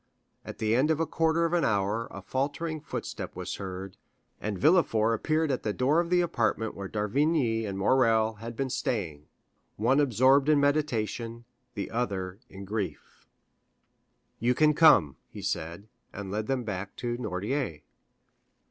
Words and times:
At 0.43 0.57
the 0.57 0.73
end 0.75 0.89
of 0.89 0.99
a 0.99 1.05
quarter 1.05 1.45
of 1.45 1.53
an 1.53 1.63
hour 1.63 2.07
a 2.09 2.23
faltering 2.23 2.81
footstep 2.81 3.35
was 3.35 3.57
heard, 3.57 3.97
and 4.39 4.57
Villefort 4.57 5.13
appeared 5.13 5.51
at 5.51 5.61
the 5.61 5.73
door 5.73 5.99
of 5.99 6.09
the 6.09 6.21
apartment 6.21 6.73
where 6.73 6.87
d'Avrigny 6.87 7.67
and 7.67 7.77
Morrel 7.77 8.37
had 8.37 8.55
been 8.55 8.71
staying, 8.71 9.27
one 9.77 9.99
absorbed 9.99 10.49
in 10.49 10.59
meditation, 10.59 11.45
the 11.75 11.91
other 11.91 12.39
in 12.49 12.65
grief. 12.65 13.27
"You 14.39 14.55
can 14.55 14.73
come," 14.73 15.17
he 15.29 15.43
said, 15.43 15.87
and 16.11 16.31
led 16.31 16.47
them 16.47 16.63
back 16.63 16.95
to 16.95 17.15
Noirtier. 17.19 17.83